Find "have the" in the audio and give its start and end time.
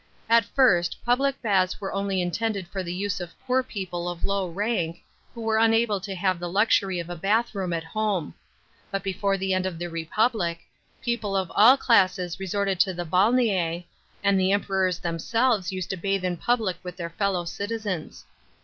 6.15-6.49